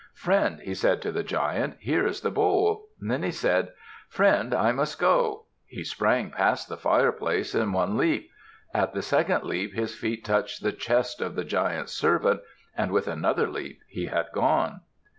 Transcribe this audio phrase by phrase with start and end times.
[0.15, 3.71] "Friend," he said to the Giant, "here is the bowl." Then he said,
[4.09, 8.31] "Friend, I must go." He sprang past the fireplace at one leap,
[8.73, 12.41] at the second leap his feet touched the chest of the Giant's servant,
[12.75, 14.81] and with another leap he had gone.